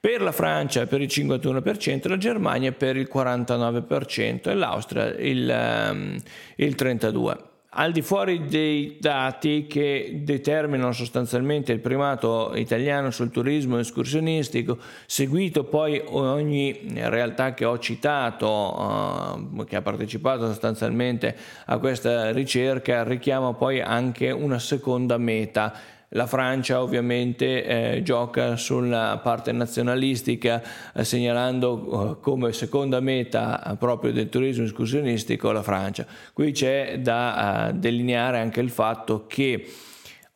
per 0.00 0.20
la 0.20 0.32
Francia 0.32 0.86
per 0.86 1.00
il 1.00 1.08
51%, 1.08 2.08
la 2.08 2.16
Germania 2.16 2.72
per 2.72 2.96
il 2.96 3.08
49% 3.12 4.48
e 4.48 4.54
l'Austria 4.54 5.14
il, 5.16 5.90
um, 5.92 6.16
il 6.56 6.74
32% 6.76 7.49
al 7.72 7.92
di 7.92 8.02
fuori 8.02 8.46
dei 8.46 8.96
dati 8.98 9.66
che 9.68 10.20
determinano 10.24 10.90
sostanzialmente 10.90 11.70
il 11.70 11.78
primato 11.78 12.52
italiano 12.56 13.12
sul 13.12 13.30
turismo 13.30 13.78
escursionistico, 13.78 14.78
seguito 15.06 15.62
poi 15.64 16.02
ogni 16.04 16.80
realtà 16.94 17.54
che 17.54 17.64
ho 17.64 17.78
citato, 17.78 18.48
uh, 18.48 19.64
che 19.64 19.76
ha 19.76 19.82
partecipato 19.82 20.46
sostanzialmente 20.46 21.36
a 21.66 21.78
questa 21.78 22.32
ricerca, 22.32 23.04
richiama 23.04 23.54
poi 23.54 23.80
anche 23.80 24.32
una 24.32 24.58
seconda 24.58 25.16
meta 25.16 25.98
la 26.10 26.26
Francia 26.26 26.82
ovviamente 26.82 27.64
eh, 27.64 28.02
gioca 28.02 28.56
sulla 28.56 29.20
parte 29.22 29.52
nazionalistica 29.52 30.62
eh, 30.94 31.04
segnalando 31.04 32.12
eh, 32.18 32.20
come 32.20 32.52
seconda 32.52 33.00
meta 33.00 33.62
eh, 33.62 33.76
proprio 33.76 34.12
del 34.12 34.28
turismo 34.28 34.64
escursionistico 34.64 35.52
la 35.52 35.62
Francia. 35.62 36.06
Qui 36.32 36.52
c'è 36.52 36.98
da 37.00 37.68
eh, 37.68 37.74
delineare 37.74 38.38
anche 38.38 38.60
il 38.60 38.70
fatto 38.70 39.26
che 39.26 39.66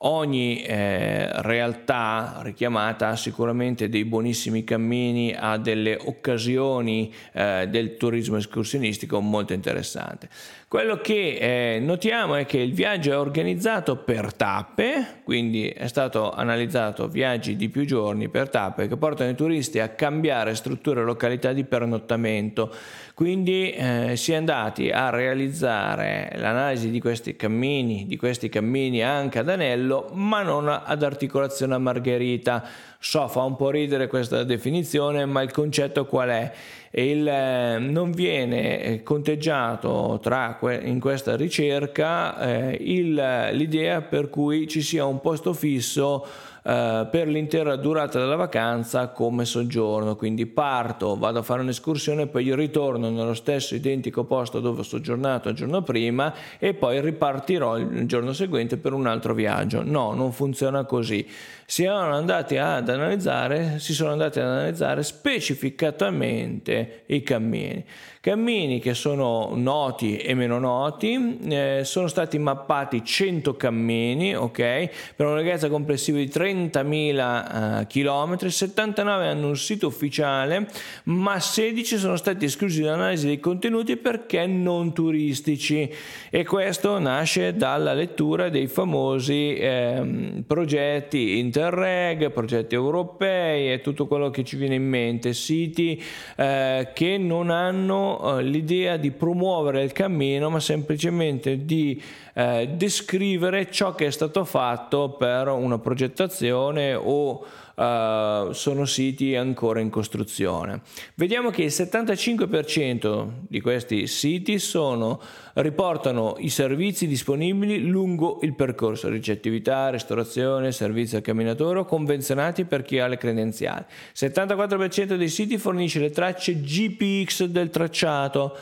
Ogni 0.06 0.62
eh, 0.62 1.40
realtà 1.40 2.40
richiamata 2.42 3.08
ha 3.08 3.16
sicuramente 3.16 3.88
dei 3.88 4.04
buonissimi 4.04 4.62
cammini, 4.62 5.34
ha 5.34 5.56
delle 5.56 5.96
occasioni 5.98 7.10
eh, 7.32 7.66
del 7.70 7.96
turismo 7.96 8.36
escursionistico 8.36 9.18
molto 9.20 9.54
interessanti. 9.54 10.28
Quello 10.74 10.96
che 10.96 11.76
eh, 11.76 11.78
notiamo 11.78 12.34
è 12.34 12.46
che 12.46 12.58
il 12.58 12.74
viaggio 12.74 13.12
è 13.12 13.16
organizzato 13.16 13.94
per 13.94 14.34
tappe, 14.34 15.20
quindi 15.22 15.68
è 15.68 15.86
stato 15.86 16.32
analizzato 16.32 17.06
viaggi 17.06 17.54
di 17.54 17.68
più 17.68 17.84
giorni 17.84 18.28
per 18.28 18.48
tappe 18.48 18.88
che 18.88 18.96
portano 18.96 19.30
i 19.30 19.36
turisti 19.36 19.78
a 19.78 19.90
cambiare 19.90 20.56
strutture 20.56 21.02
e 21.02 21.04
località 21.04 21.52
di 21.52 21.62
pernottamento. 21.62 22.74
Quindi 23.14 23.70
eh, 23.70 24.16
si 24.16 24.32
è 24.32 24.34
andati 24.34 24.90
a 24.90 25.10
realizzare 25.10 26.32
l'analisi 26.34 26.90
di 26.90 26.98
questi 26.98 27.36
cammini, 27.36 28.06
di 28.08 28.16
questi 28.16 28.48
cammini 28.48 29.00
anche 29.00 29.38
ad 29.38 29.50
anello, 29.50 30.10
ma 30.14 30.42
non 30.42 30.68
ad 30.68 31.04
articolazione 31.04 31.74
a 31.74 31.78
margherita. 31.78 32.64
So, 33.06 33.28
fa 33.28 33.42
un 33.42 33.54
po' 33.54 33.68
ridere 33.68 34.06
questa 34.06 34.44
definizione, 34.44 35.26
ma 35.26 35.42
il 35.42 35.50
concetto 35.50 36.06
qual 36.06 36.30
è? 36.30 36.50
Il, 36.92 37.28
eh, 37.28 37.78
non 37.78 38.12
viene 38.12 38.82
eh, 38.82 39.02
conteggiato 39.02 40.18
tra, 40.23 40.58
in 40.80 41.00
questa 41.00 41.37
ricerca 41.37 42.38
eh, 42.38 42.78
il, 42.80 43.50
l'idea 43.52 44.00
per 44.00 44.30
cui 44.30 44.66
ci 44.66 44.80
sia 44.80 45.04
un 45.04 45.20
posto 45.20 45.52
fisso 45.52 46.25
eh, 46.66 47.06
per 47.11 47.28
l'intera 47.28 47.76
durata 47.76 48.18
della 48.18 48.37
vacanza 48.37 49.08
come 49.08 49.44
soggiorno, 49.44 50.16
quindi 50.16 50.46
parto, 50.46 51.14
vado 51.14 51.40
a 51.40 51.42
fare 51.42 51.61
un'escursione, 51.61 52.26
poi 52.26 52.54
ritorno 52.54 53.11
nello 53.11 53.34
stesso 53.34 53.75
identico 53.75 54.25
posto 54.25 54.61
dove 54.61 54.80
ho 54.80 54.82
soggiornato 54.84 55.50
il 55.50 55.56
giorno 55.56 55.82
prima 55.82 56.32
e 56.58 56.73
poi 56.73 57.02
ripartirò 57.02 57.76
il 57.76 58.06
giorno 58.06 58.32
seguente 58.32 58.78
per 58.78 58.94
un 58.94 59.06
altro 59.06 59.34
viaggio. 59.34 59.82
No, 59.84 60.14
non 60.14 60.32
funziona 60.32 60.84
così. 60.84 61.26
Si, 61.66 61.87
andati 61.87 62.59
ad 62.59 62.88
analizzare, 62.88 63.78
si 63.78 63.94
sono 63.94 64.12
andati 64.12 64.38
ad 64.38 64.47
analizzare 64.47 65.02
specificatamente 65.02 67.04
i 67.06 67.23
cammini. 67.23 67.85
Cammini 68.25 68.80
che 68.80 68.94
sono 68.94 69.50
noti 69.54 70.16
e 70.16 70.33
meno 70.33 70.59
noti, 70.59 71.37
eh, 71.47 71.83
sono 71.85 72.06
stati 72.06 72.38
mappati 72.38 73.04
100 73.04 73.54
cammini, 73.54 74.35
ok, 74.35 74.88
per 75.14 75.26
una 75.26 75.35
lunghezza 75.35 75.68
complessiva 75.68 76.16
di 76.16 76.28
30.000 76.28 77.80
uh, 77.80 77.87
km, 77.87 78.47
79 78.47 79.26
hanno 79.26 79.49
un 79.49 79.56
sito 79.59 79.88
ufficiale, 79.88 80.66
ma 81.04 81.38
16 81.38 81.99
sono 81.99 82.16
stati 82.16 82.47
esclusi 82.47 82.80
dall'analisi 82.80 83.26
dei 83.26 83.40
contenuti 83.40 83.99
perché 83.99 84.47
non 84.47 84.94
turistici 84.94 85.92
e 86.30 86.44
questo 86.44 86.99
nasce 86.99 87.54
dalla 87.54 87.92
lettura 87.92 88.49
dei 88.49 88.68
famosi 88.68 89.54
eh, 89.54 90.42
progetti 90.47 91.40
Interreg, 91.54 92.32
progetti 92.32 92.75
europei 92.75 93.73
e 93.73 93.80
tutto 93.80 94.08
quello 94.08 94.28
che 94.28 94.42
ci 94.42 94.56
viene 94.56 94.75
in 94.75 94.88
mente, 94.88 95.32
siti 95.32 96.02
eh, 96.34 96.90
che 96.92 97.16
non 97.16 97.49
hanno 97.50 98.38
eh, 98.38 98.42
l'idea 98.42 98.96
di 98.96 99.12
promuovere 99.12 99.84
il 99.84 99.92
cammino, 99.92 100.50
ma 100.50 100.58
semplicemente 100.58 101.64
di 101.64 102.02
eh, 102.32 102.70
descrivere 102.75 103.70
ciò 103.70 103.94
che 103.94 104.06
è 104.06 104.11
stato 104.11 104.44
fatto 104.44 105.11
per 105.11 105.46
una 105.46 105.78
progettazione 105.78 106.92
o 106.94 107.46
Uh, 107.74 108.52
sono 108.52 108.84
siti 108.84 109.34
ancora 109.34 109.80
in 109.80 109.90
costruzione. 109.90 110.82
Vediamo 111.16 111.50
che 111.50 111.64
il 111.64 111.72
75% 111.72 113.28
di 113.48 113.60
questi 113.60 114.06
siti 114.06 114.60
sono, 114.60 115.20
riportano 115.54 116.36
i 116.38 116.50
servizi 116.50 117.08
disponibili 117.08 117.80
lungo 117.80 118.38
il 118.42 118.54
percorso, 118.54 119.08
ricettività, 119.08 119.90
ristorazione, 119.90 120.70
servizi 120.70 121.16
al 121.16 121.22
camminatore 121.22 121.80
o 121.80 121.84
convenzionati 121.84 122.64
per 122.64 122.82
chi 122.82 123.00
ha 123.00 123.08
le 123.08 123.16
credenziali. 123.16 123.84
Il 123.88 124.30
74% 124.30 125.16
dei 125.16 125.28
siti 125.28 125.58
fornisce 125.58 125.98
le 125.98 126.10
tracce 126.10 126.60
GPX 126.60 127.46
del 127.46 127.70
tracciato. 127.70 128.56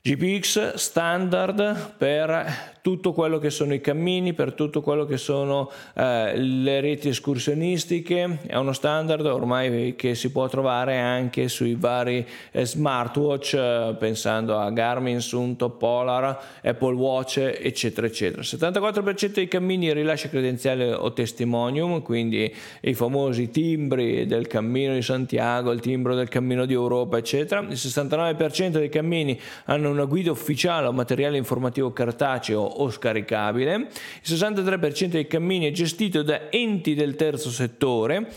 GPX 0.00 0.74
standard 0.74 1.94
per 1.96 2.77
tutto 2.88 3.12
quello 3.12 3.38
che 3.38 3.50
sono 3.50 3.74
i 3.74 3.82
cammini, 3.82 4.32
per 4.32 4.54
tutto 4.54 4.80
quello 4.80 5.04
che 5.04 5.18
sono 5.18 5.70
eh, 5.92 6.34
le 6.38 6.80
reti 6.80 7.10
escursionistiche, 7.10 8.38
è 8.46 8.56
uno 8.56 8.72
standard 8.72 9.26
ormai 9.26 9.94
che 9.94 10.14
si 10.14 10.32
può 10.32 10.48
trovare 10.48 10.96
anche 10.96 11.48
sui 11.48 11.74
vari 11.74 12.26
eh, 12.50 12.64
smartwatch, 12.64 13.52
eh, 13.52 13.96
pensando 13.98 14.56
a 14.56 14.70
Garmin, 14.70 15.20
Sunto, 15.20 15.68
Polar, 15.68 16.40
Apple 16.62 16.94
Watch, 16.94 17.36
eccetera, 17.36 18.06
eccetera. 18.06 18.40
Il 18.40 18.48
74% 18.50 19.32
dei 19.34 19.48
cammini 19.48 19.92
rilascia 19.92 20.30
credenziale 20.30 20.90
o 20.90 21.12
testimonium, 21.12 22.00
quindi 22.00 22.50
i 22.80 22.94
famosi 22.94 23.50
timbri 23.50 24.24
del 24.24 24.46
cammino 24.46 24.94
di 24.94 25.02
Santiago, 25.02 25.72
il 25.72 25.80
timbro 25.80 26.14
del 26.14 26.28
cammino 26.28 26.64
di 26.64 26.72
Europa, 26.72 27.18
eccetera. 27.18 27.60
Il 27.60 27.76
69% 27.76 28.78
dei 28.78 28.88
cammini 28.88 29.38
hanno 29.66 29.90
una 29.90 30.06
guida 30.06 30.30
ufficiale 30.30 30.86
o 30.86 30.92
materiale 30.92 31.36
informativo 31.36 31.92
cartaceo 31.92 32.76
o 32.78 32.90
scaricabile, 32.90 33.74
il 33.74 33.88
63% 34.24 35.06
dei 35.06 35.26
cammini 35.26 35.66
è 35.66 35.72
gestito 35.72 36.22
da 36.22 36.50
enti 36.50 36.94
del 36.94 37.14
terzo 37.14 37.50
settore 37.50 38.28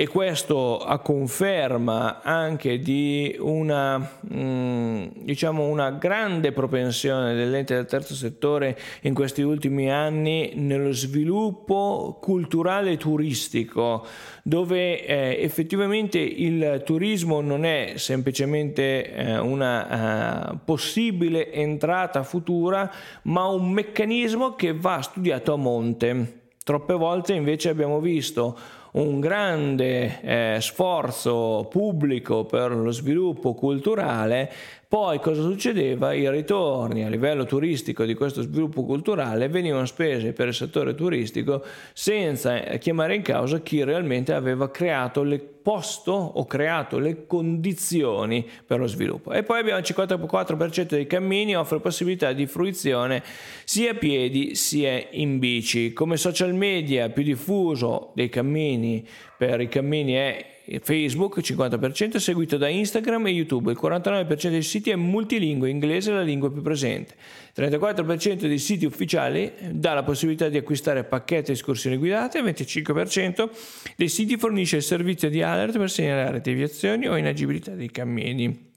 e 0.00 0.06
questo 0.06 0.78
a 0.78 1.00
conferma 1.00 2.22
anche 2.22 2.78
di 2.78 3.34
una, 3.40 3.98
mm, 4.32 5.06
diciamo 5.22 5.66
una 5.66 5.90
grande 5.90 6.52
propensione 6.52 7.34
dell'ente 7.34 7.74
del 7.74 7.86
terzo 7.86 8.14
settore 8.14 8.78
in 9.00 9.12
questi 9.12 9.42
ultimi 9.42 9.90
anni 9.90 10.52
nello 10.54 10.92
sviluppo 10.92 12.16
culturale 12.22 12.96
turistico, 12.96 14.06
dove 14.44 15.04
eh, 15.04 15.42
effettivamente 15.42 16.20
il 16.20 16.82
turismo 16.84 17.40
non 17.40 17.64
è 17.64 17.94
semplicemente 17.96 19.12
eh, 19.12 19.38
una 19.38 20.52
uh, 20.52 20.58
possibile 20.64 21.50
entrata 21.50 22.22
futura, 22.22 22.88
ma 23.22 23.48
un 23.48 23.72
meccanismo 23.72 24.54
che 24.54 24.72
va 24.72 25.02
studiato 25.02 25.54
a 25.54 25.56
monte. 25.56 26.42
Troppe 26.62 26.92
volte 26.92 27.32
invece 27.32 27.70
abbiamo 27.70 27.98
visto 27.98 28.76
un 29.00 29.20
grande 29.20 30.20
eh, 30.20 30.58
sforzo 30.60 31.66
pubblico 31.70 32.44
per 32.44 32.72
lo 32.72 32.90
sviluppo 32.90 33.54
culturale 33.54 34.50
poi 34.88 35.20
cosa 35.20 35.42
succedeva? 35.42 36.14
I 36.14 36.30
ritorni 36.30 37.04
a 37.04 37.10
livello 37.10 37.44
turistico 37.44 38.06
di 38.06 38.14
questo 38.14 38.40
sviluppo 38.40 38.84
culturale 38.84 39.48
venivano 39.48 39.84
spesi 39.84 40.32
per 40.32 40.48
il 40.48 40.54
settore 40.54 40.94
turistico 40.94 41.62
senza 41.92 42.58
chiamare 42.78 43.14
in 43.14 43.20
causa 43.20 43.60
chi 43.60 43.84
realmente 43.84 44.32
aveva 44.32 44.70
creato 44.70 45.22
le 45.22 45.57
posto 45.68 46.12
o 46.12 46.46
creato 46.46 46.98
le 46.98 47.26
condizioni 47.26 48.48
per 48.64 48.78
lo 48.78 48.86
sviluppo. 48.86 49.32
E 49.32 49.42
poi 49.42 49.58
abbiamo 49.58 49.78
il 49.78 49.84
54% 49.86 50.86
dei 50.86 51.06
cammini 51.06 51.54
offre 51.54 51.78
possibilità 51.78 52.32
di 52.32 52.46
fruizione 52.46 53.22
sia 53.64 53.90
a 53.90 53.94
piedi 53.94 54.54
sia 54.54 55.08
in 55.10 55.38
bici. 55.38 55.92
Come 55.92 56.16
social 56.16 56.54
media 56.54 57.10
più 57.10 57.22
diffuso 57.22 58.12
dei 58.14 58.30
cammini 58.30 59.06
per 59.36 59.60
i 59.60 59.68
cammini 59.68 60.14
è 60.14 60.57
Facebook 60.82 61.40
50%, 61.40 62.16
seguito 62.16 62.56
da 62.56 62.68
Instagram 62.68 63.26
e 63.26 63.30
YouTube. 63.30 63.72
Il 63.72 63.78
49% 63.80 64.48
dei 64.48 64.62
siti 64.62 64.90
è 64.90 64.96
multilingue, 64.96 65.70
inglese 65.70 66.10
è 66.10 66.14
la 66.14 66.22
lingua 66.22 66.50
più 66.50 66.62
presente. 66.62 67.14
Il 67.54 67.64
34% 67.64 68.46
dei 68.46 68.58
siti 68.58 68.84
ufficiali 68.84 69.50
dà 69.70 69.94
la 69.94 70.02
possibilità 70.02 70.48
di 70.48 70.58
acquistare 70.58 71.04
pacchetti 71.04 71.50
e 71.50 71.54
escursioni 71.54 71.96
guidate, 71.96 72.38
il 72.38 72.44
25% 72.44 73.48
dei 73.96 74.08
siti 74.08 74.36
fornisce 74.36 74.76
il 74.76 74.82
servizio 74.82 75.30
di 75.30 75.42
alert 75.42 75.78
per 75.78 75.90
segnalare 75.90 76.40
deviazioni 76.40 77.08
o 77.08 77.16
inagibilità 77.16 77.72
dei 77.72 77.90
cammini. 77.90 78.67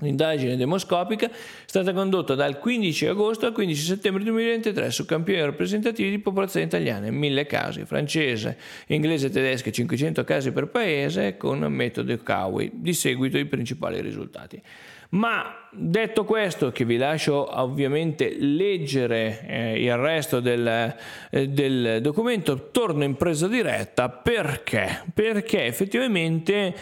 L'indagine 0.00 0.56
demoscopica 0.56 1.26
è 1.26 1.32
stata 1.64 1.94
condotta 1.94 2.34
dal 2.34 2.58
15 2.58 3.06
agosto 3.06 3.46
al 3.46 3.52
15 3.52 3.82
settembre 3.82 4.22
2023 4.24 4.90
su 4.90 5.06
campioni 5.06 5.40
rappresentativi 5.40 6.10
di 6.10 6.18
popolazione 6.18 6.66
italiana, 6.66 7.10
1000 7.10 7.46
casi, 7.46 7.84
francese, 7.86 8.58
inglese 8.88 9.28
e 9.28 9.30
tedesca 9.30 9.70
500 9.70 10.22
casi 10.24 10.52
per 10.52 10.66
paese 10.66 11.38
con 11.38 11.60
metodo 11.60 12.14
Cowie. 12.22 12.70
Di 12.74 12.92
seguito 12.92 13.38
i 13.38 13.46
principali 13.46 14.02
risultati. 14.02 14.60
Ma 15.10 15.68
detto 15.70 16.24
questo, 16.24 16.72
che 16.72 16.84
vi 16.84 16.98
lascio 16.98 17.58
ovviamente 17.58 18.36
leggere 18.38 19.46
eh, 19.46 19.82
il 19.82 19.96
resto 19.96 20.40
del, 20.40 20.94
eh, 21.30 21.48
del 21.48 22.00
documento, 22.02 22.70
torno 22.70 23.04
in 23.04 23.14
presa 23.14 23.48
diretta 23.48 24.10
perché? 24.10 25.04
Perché 25.14 25.64
effettivamente 25.64 26.74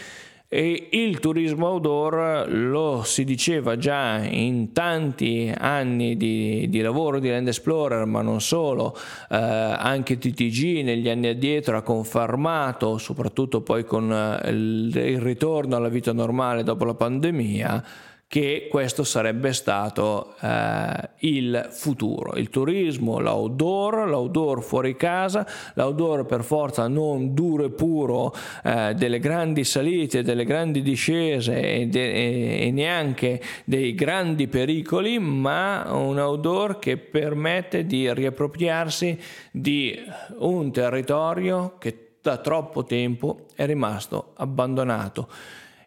e 0.55 0.87
il 0.93 1.19
turismo 1.19 1.67
outdoor 1.67 2.47
lo 2.49 3.03
si 3.03 3.25
diceva 3.25 3.77
già 3.77 4.23
in 4.23 4.73
tanti 4.73 5.53
anni 5.53 6.17
di, 6.17 6.69
di 6.69 6.81
lavoro 6.81 7.19
di 7.19 7.29
Land 7.29 7.49
Explorer, 7.49 8.05
ma 8.05 8.23
non 8.23 8.40
solo, 8.40 8.97
eh, 9.31 9.37
anche 9.37 10.17
TTG 10.17 10.85
negli 10.85 11.09
anni 11.09 11.27
addietro 11.27 11.77
ha 11.77 11.83
confermato, 11.83 12.99
soprattutto 12.99 13.62
poi 13.62 13.85
con 13.85 14.12
eh, 14.12 14.49
il, 14.51 14.95
il 14.95 15.21
ritorno 15.21 15.75
alla 15.75 15.88
vita 15.88 16.12
normale 16.12 16.62
dopo 16.62 16.85
la 16.85 16.95
pandemia, 16.95 17.85
che 18.27 18.67
questo 18.71 19.05
sarebbe 19.05 19.53
stato 19.53 20.35
eh, 20.41 21.11
il 21.19 21.69
futuro, 21.71 22.35
il 22.37 22.51
turismo, 22.51 23.21
l'outdoor, 23.21 24.09
l'outdoor 24.09 24.63
fuori 24.63 24.97
casa, 24.97 25.47
l'outdoor 25.75 26.27
per 26.27 26.43
forza 26.43 26.89
non 26.89 27.33
duro 27.33 27.65
e 27.65 27.71
puro 27.71 28.35
eh, 28.65 28.95
delle 28.95 29.21
grandi 29.21 29.63
salite, 29.65 30.23
delle 30.23 30.45
grandi 30.45 30.83
discese 30.83 31.61
e, 31.61 31.87
de- 31.87 32.59
e, 32.59 32.71
neanche 32.71 33.41
dei 33.65 33.95
grandi 33.95 34.49
pericoli, 34.49 35.19
ma 35.19 35.93
un 35.93 36.19
outdoor 36.19 36.79
che 36.79 36.97
permette 36.97 37.87
di 37.87 38.13
riappropriarsi 38.13 39.19
di 39.53 39.97
un 40.39 40.73
territorio 40.73 41.77
che 41.79 42.17
da 42.21 42.39
troppo 42.39 42.85
tempo 42.85 43.47
è 43.55 43.67
rimasto 43.67 44.33
abbandonato. 44.37 45.29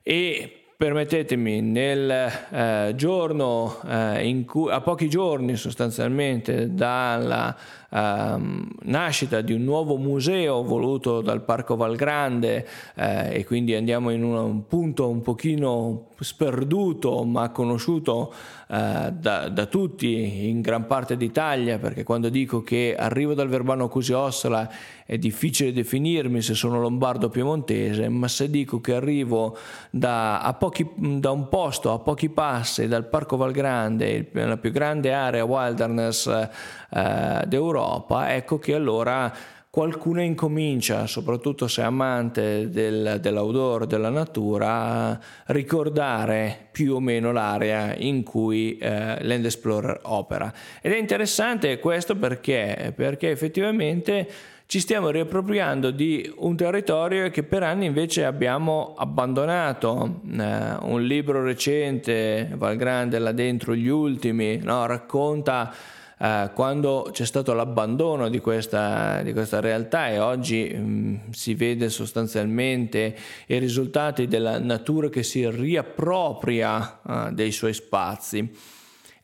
E 0.04 0.57
permettetemi, 0.78 1.60
nel 1.60 2.32
eh, 2.52 2.94
giorno 2.96 3.82
eh, 3.84 4.28
in 4.28 4.46
cui, 4.46 4.72
a 4.72 4.80
pochi 4.80 5.10
giorni 5.10 5.56
sostanzialmente 5.56 6.72
dalla 6.76 7.58
ehm, 7.90 8.68
nascita 8.84 9.42
di 9.42 9.54
un 9.54 9.64
nuovo 9.64 9.98
museo 9.98 10.64
voluto 10.64 11.22
dal 11.22 11.44
Parco 11.44 11.76
Valgrande 11.76 12.68
eh, 12.96 13.36
e 13.36 13.46
quindi 13.46 13.76
andiamo 13.76 14.10
in 14.10 14.24
un, 14.24 14.36
un, 14.36 14.68
punto 14.68 15.10
un 15.10 15.22
pochino 15.22 16.08
sperduto 16.20 17.24
ma 17.24 17.50
conosciuto 17.50 18.34
eh, 18.70 19.14
da, 19.14 19.50
da, 19.50 19.66
tutti 19.68 20.50
in 20.50 20.62
gran 20.62 20.88
parte 20.88 21.16
d'Italia 21.16 21.78
perché 21.78 22.04
quando 22.04 22.30
dico 22.30 22.64
che 22.64 22.96
arrivo 22.98 23.34
dal 23.34 23.48
Verbano 23.48 23.88
Cusio-Ossola 23.88 24.70
è 25.06 25.18
difficile 25.18 25.72
definirmi 25.72 26.42
se 26.42 26.54
sono 26.54 26.80
lombardo 26.80 27.30
piemontese 27.30 28.10
ma 28.10 28.28
se 28.28 28.50
dico 28.50 28.82
che 28.82 28.96
arrivo 28.96 29.58
da, 29.90 30.56
pochi, 30.60 30.90
da 30.96 31.32
un 31.32 31.48
posto 31.48 31.94
a 31.94 32.00
pochi 32.00 32.30
passi 32.30 32.88
dal 32.88 33.08
Parco 33.08 33.38
Valgrande 33.38 34.30
la 34.34 34.58
più 34.58 34.72
grande 34.72 35.14
area 35.14 35.46
wilderness 35.46 36.28
eh, 36.90 37.44
d'Europa 37.46 37.77
ecco 38.30 38.60
che 38.60 38.74
allora 38.74 39.34
qualcuno 39.78 40.24
incomincia, 40.24 41.06
soprattutto 41.06 41.68
se 41.68 41.84
è 41.84 41.86
amante 41.86 42.68
del, 42.72 43.20
dell'outdoor, 43.22 43.86
della 43.86 44.10
natura, 44.10 44.64
a 45.10 45.20
ricordare 45.46 46.70
più 46.72 46.96
o 46.96 47.00
meno 47.00 47.32
l'area 47.32 47.96
in 47.96 48.24
cui 48.24 48.76
eh, 48.80 49.24
Land 49.24 49.46
Explorer 49.46 50.00
opera. 50.04 50.52
Ed 50.82 50.94
è 50.94 50.98
interessante 50.98 51.78
questo 51.78 52.16
perché, 52.16 52.92
perché 52.96 53.30
effettivamente 53.30 54.28
ci 54.66 54.80
stiamo 54.80 55.12
riappropriando 55.12 55.92
di 55.92 56.34
un 56.38 56.58
territorio 56.58 57.30
che 57.30 57.44
per 57.44 57.62
anni 57.62 57.86
invece 57.86 58.26
abbiamo 58.26 58.96
abbandonato. 58.98 60.22
Eh, 60.28 60.76
un 60.82 61.04
libro 61.04 61.44
recente, 61.44 62.50
Valgrande 62.56 63.20
là 63.20 63.32
dentro 63.32 63.76
gli 63.76 63.88
ultimi, 63.88 64.58
no, 64.58 64.88
racconta 64.88 65.72
eh, 66.20 66.50
quando 66.54 67.10
c'è 67.12 67.26
stato 67.26 67.54
l'abbandono 67.54 68.30
di 68.30 68.40
questa, 68.40 69.22
di 69.22 69.34
questa 69.34 69.60
realtà 69.60 70.10
e 70.10 70.20
oggi 70.20 70.74
mh, 70.74 70.80
mm, 70.80 71.16
si 71.32 71.54
vede 71.54 71.90
sostanzialmente 71.90 73.16
i 73.46 73.58
risultati 73.60 74.28
della 74.28 74.60
natura 74.60 75.10
che 75.10 75.22
si 75.22 75.48
riappropria 75.48 77.00
uh, 77.04 77.32
dei 77.32 77.52
suoi 77.52 77.74
spazi. 77.74 78.52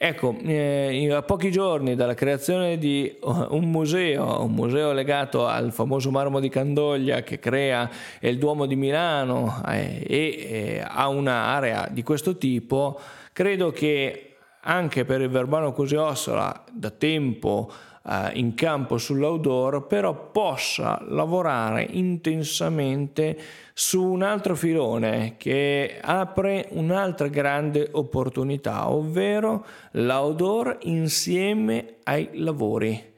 Ecco, 0.06 0.36
eh, 0.44 1.10
a 1.14 1.22
pochi 1.22 1.50
giorni 1.50 1.96
dalla 1.96 2.14
creazione 2.14 2.78
di 2.78 3.16
un 3.22 3.72
museo, 3.72 4.44
un 4.44 4.52
museo 4.52 4.92
legato 4.92 5.48
al 5.48 5.72
famoso 5.72 6.12
marmo 6.12 6.42
di 6.42 6.50
Candoglia 6.50 7.22
che 7.22 7.40
crea 7.40 7.90
il 8.20 8.38
Duomo 8.38 8.66
di 8.66 8.76
Milano 8.76 9.64
eh, 9.66 10.04
e 10.06 10.18
eh, 10.18 10.84
a 10.86 11.08
un'area 11.08 11.88
di 11.90 12.04
questo 12.04 12.38
tipo, 12.38 13.00
credo 13.32 13.72
che 13.72 14.33
anche 14.64 15.06
per 15.06 15.22
il 15.22 15.30
Verbano 15.30 15.72
Cusio-Ossola 15.72 16.64
da 16.72 16.90
tempo 16.90 17.72
eh, 18.06 18.32
in 18.34 18.54
campo 18.54 18.98
sull'outdoor, 18.98 19.88
però 19.88 20.32
possa 20.32 21.02
lavorare 21.08 21.88
intensamente 21.90 23.38
su 23.74 24.04
un 24.04 24.22
altro 24.22 24.56
filone 24.56 25.36
che 25.38 26.00
apre 26.02 26.68
un'altra 26.72 27.28
grande 27.28 27.90
opportunità, 27.92 28.90
ovvero 28.90 29.66
l'outdoor 29.92 30.78
insieme 30.82 31.96
ai 32.04 32.30
lavori 32.34 33.12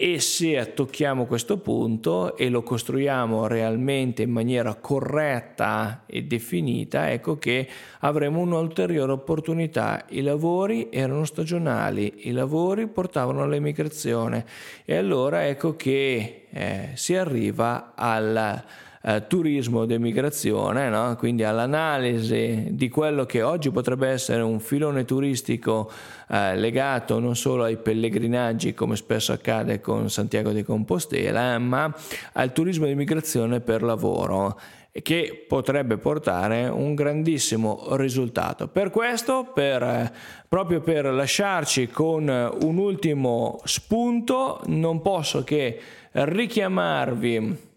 e 0.00 0.20
se 0.20 0.74
tocchiamo 0.74 1.26
questo 1.26 1.58
punto 1.58 2.36
e 2.36 2.50
lo 2.50 2.62
costruiamo 2.62 3.48
realmente 3.48 4.22
in 4.22 4.30
maniera 4.30 4.76
corretta 4.76 6.04
e 6.06 6.22
definita, 6.22 7.10
ecco 7.10 7.36
che 7.36 7.68
avremo 7.98 8.38
un'ulteriore 8.38 9.10
opportunità. 9.10 10.04
I 10.10 10.22
lavori 10.22 10.86
erano 10.92 11.24
stagionali, 11.24 12.28
i 12.28 12.30
lavori 12.30 12.86
portavano 12.86 13.42
all'emigrazione 13.42 14.46
e 14.84 14.94
allora 14.94 15.48
ecco 15.48 15.74
che 15.74 16.46
eh, 16.48 16.90
si 16.94 17.16
arriva 17.16 17.94
al 17.96 18.64
eh, 19.02 19.26
turismo 19.26 19.84
d'emigrazione, 19.84 20.88
no? 20.88 21.16
quindi 21.16 21.44
all'analisi 21.44 22.68
di 22.70 22.88
quello 22.88 23.26
che 23.26 23.42
oggi 23.42 23.70
potrebbe 23.70 24.08
essere 24.08 24.42
un 24.42 24.60
filone 24.60 25.04
turistico 25.04 25.90
eh, 26.28 26.56
legato 26.56 27.18
non 27.18 27.36
solo 27.36 27.64
ai 27.64 27.76
pellegrinaggi 27.76 28.74
come 28.74 28.96
spesso 28.96 29.32
accade 29.32 29.80
con 29.80 30.10
Santiago 30.10 30.50
di 30.50 30.62
Compostela, 30.62 31.58
ma 31.58 31.92
al 32.32 32.52
turismo 32.52 32.86
d'emigrazione 32.86 33.60
per 33.60 33.82
lavoro 33.82 34.58
che 35.02 35.44
potrebbe 35.46 35.96
portare 35.96 36.66
un 36.66 36.94
grandissimo 36.94 37.86
risultato. 37.90 38.68
Per 38.68 38.90
questo, 38.90 39.50
per, 39.54 40.12
proprio 40.48 40.80
per 40.80 41.04
lasciarci 41.06 41.88
con 41.88 42.28
un 42.28 42.78
ultimo 42.78 43.60
spunto, 43.64 44.60
non 44.66 45.00
posso 45.00 45.44
che 45.44 45.78
richiamarvi 46.10 47.67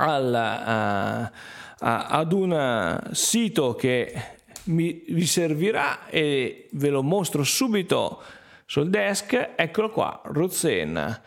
alla, 0.00 1.30
uh, 1.80 1.84
uh, 1.84 2.04
ad 2.08 2.32
un 2.32 3.08
sito 3.12 3.74
che 3.74 4.12
mi, 4.64 5.04
vi 5.08 5.26
servirà 5.26 6.06
e 6.08 6.68
ve 6.72 6.88
lo 6.88 7.02
mostro 7.02 7.42
subito 7.42 8.22
sul 8.64 8.88
desk. 8.88 9.50
Eccolo 9.56 9.90
qua, 9.90 10.20
Ruzzen. 10.24 11.20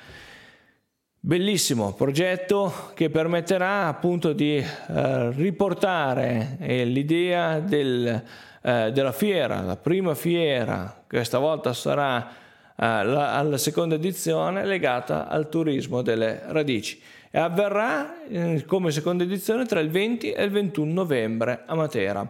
Bellissimo 1.19 1.93
progetto 1.93 2.91
che 2.95 3.09
permetterà 3.09 3.87
appunto 3.87 4.33
di 4.33 4.57
uh, 4.57 5.29
riportare 5.29 6.57
eh, 6.59 6.83
l'idea 6.83 7.59
del, 7.59 8.21
uh, 8.61 8.89
della 8.89 9.13
fiera, 9.13 9.61
la 9.61 9.77
prima 9.77 10.15
fiera, 10.15 11.03
questa 11.07 11.37
volta 11.37 11.71
sarà 11.71 12.41
uh, 12.75 12.83
la, 12.83 13.33
alla 13.35 13.57
seconda 13.57 13.95
edizione 13.95 14.65
legata 14.65 15.27
al 15.27 15.49
turismo 15.49 16.01
delle 16.01 16.41
radici 16.47 17.01
e 17.35 17.39
avverrà 17.39 18.27
eh, 18.27 18.63
come 18.67 18.91
seconda 18.91 19.23
edizione 19.23 19.65
tra 19.65 19.79
il 19.79 19.89
20 19.89 20.33
e 20.33 20.43
il 20.43 20.51
21 20.51 20.93
novembre 20.93 21.63
a 21.65 21.73
Matera. 21.73 22.29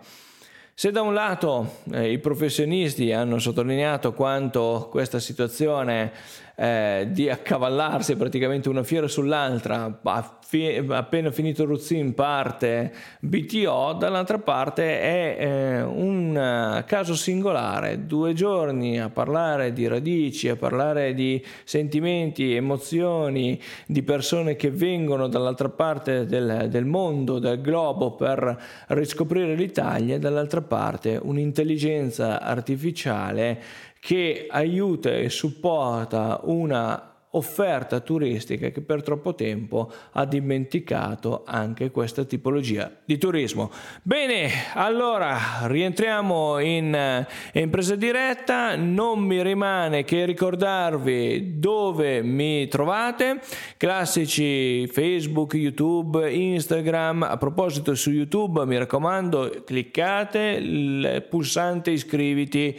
Se 0.75 0.91
da 0.91 1.01
un 1.01 1.13
lato 1.13 1.82
eh, 1.91 2.13
i 2.13 2.19
professionisti 2.19 3.12
hanno 3.12 3.38
sottolineato 3.38 4.13
quanto 4.13 4.88
questa 4.89 5.19
situazione 5.19 6.12
eh, 6.55 7.07
di 7.09 7.29
accavallarsi 7.29 8.15
praticamente 8.15 8.69
una 8.69 8.83
fiera 8.83 9.07
sull'altra, 9.07 9.99
appena 10.89 11.31
finito 11.31 11.65
Ruzzin 11.65 12.13
parte 12.13 12.93
BTO, 13.19 13.93
dall'altra 13.93 14.37
parte 14.37 15.01
è 15.01 15.37
eh, 15.39 15.81
un 15.81 16.83
caso 16.85 17.15
singolare, 17.15 18.05
due 18.05 18.33
giorni 18.33 18.99
a 18.99 19.09
parlare 19.09 19.73
di 19.73 19.87
radici, 19.87 20.47
a 20.47 20.55
parlare 20.55 21.15
di 21.15 21.43
sentimenti, 21.63 22.53
emozioni, 22.53 23.59
di 23.87 24.03
persone 24.03 24.55
che 24.55 24.69
vengono 24.69 25.27
dall'altra 25.27 25.69
parte 25.69 26.27
del, 26.27 26.67
del 26.69 26.85
mondo, 26.85 27.39
del 27.39 27.61
globo 27.61 28.11
per 28.11 28.61
riscoprire 28.89 29.55
l'Italia, 29.55 30.19
dall'altra 30.19 30.61
parte 30.61 31.19
un'intelligenza 31.19 32.41
artificiale 32.41 33.91
che 34.05 34.47
aiuta 34.49 35.15
e 35.15 35.29
supporta 35.29 36.41
una 36.43 37.11
offerta 37.35 38.01
turistica 38.01 38.67
che 38.67 38.81
per 38.81 39.01
troppo 39.01 39.33
tempo 39.33 39.89
ha 40.11 40.25
dimenticato 40.25 41.43
anche 41.45 41.89
questa 41.89 42.25
tipologia 42.25 42.91
di 43.05 43.17
turismo. 43.17 43.71
Bene, 44.01 44.49
allora 44.73 45.37
rientriamo 45.63 46.59
in, 46.59 46.93
eh, 46.93 47.27
in 47.53 47.69
presa 47.69 47.95
diretta, 47.95 48.75
non 48.75 49.19
mi 49.19 49.41
rimane 49.41 50.03
che 50.03 50.25
ricordarvi 50.25 51.57
dove 51.57 52.21
mi 52.21 52.67
trovate, 52.67 53.39
classici 53.77 54.85
Facebook, 54.87 55.53
YouTube, 55.53 56.29
Instagram, 56.29 57.23
a 57.23 57.37
proposito 57.37 57.95
su 57.95 58.11
YouTube 58.11 58.65
mi 58.65 58.77
raccomando 58.77 59.63
cliccate 59.65 60.39
il 60.59 61.25
pulsante 61.29 61.91
iscriviti 61.91 62.77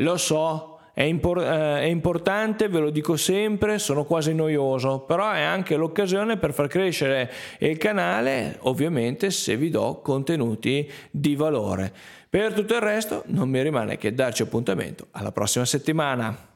lo 0.00 0.16
so, 0.16 0.78
è, 0.92 1.02
impor- 1.02 1.42
eh, 1.42 1.80
è, 1.80 1.84
importante, 1.84 2.68
ve 2.68 2.78
lo 2.78 2.90
dico 2.90 3.16
sempre, 3.16 3.78
sono 3.78 4.04
quasi 4.04 4.34
noioso, 4.34 5.00
però 5.00 5.30
è 5.30 5.40
anche 5.40 5.76
l'occasione 5.76 6.36
per 6.36 6.52
far 6.52 6.66
crescere 6.66 7.30
il 7.58 7.78
canale, 7.78 8.58
ovviamente 8.60 9.30
se 9.30 9.56
vi 9.56 9.70
do 9.70 10.00
contenuti 10.02 10.90
di 11.10 11.36
valore. 11.36 11.92
Per 12.28 12.52
tutto 12.52 12.74
il 12.74 12.80
resto 12.80 13.22
non 13.26 13.48
mi 13.48 13.62
rimane 13.62 13.96
che 13.96 14.14
darci 14.14 14.42
appuntamento 14.42 15.06
alla 15.12 15.32
prossima 15.32 15.64
settimana. 15.64 16.49